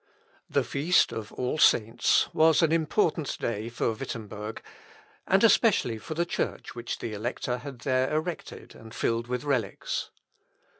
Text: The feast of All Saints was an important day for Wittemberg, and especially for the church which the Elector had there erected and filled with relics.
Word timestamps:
The 0.49 0.63
feast 0.63 1.11
of 1.11 1.31
All 1.33 1.59
Saints 1.59 2.27
was 2.33 2.63
an 2.63 2.71
important 2.71 3.37
day 3.37 3.69
for 3.69 3.91
Wittemberg, 3.93 4.63
and 5.27 5.43
especially 5.43 5.99
for 5.99 6.15
the 6.15 6.25
church 6.25 6.73
which 6.73 6.97
the 6.97 7.13
Elector 7.13 7.59
had 7.59 7.81
there 7.81 8.11
erected 8.11 8.73
and 8.73 8.95
filled 8.95 9.27
with 9.27 9.43
relics. 9.43 10.09